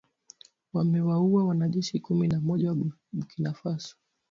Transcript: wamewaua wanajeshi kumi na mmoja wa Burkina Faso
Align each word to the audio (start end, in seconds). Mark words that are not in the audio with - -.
wamewaua 0.73 1.43
wanajeshi 1.47 1.99
kumi 1.99 2.27
na 2.27 2.39
mmoja 2.39 2.69
wa 2.69 2.75
Burkina 3.11 3.53
Faso 3.53 3.95